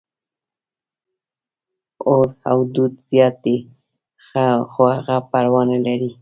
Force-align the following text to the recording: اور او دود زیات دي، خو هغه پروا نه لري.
اور 2.09 2.25
او 2.49 2.57
دود 2.73 2.93
زیات 3.09 3.35
دي، 3.43 3.57
خو 4.71 4.81
هغه 4.97 5.17
پروا 5.31 5.61
نه 5.71 5.77
لري. 5.85 6.11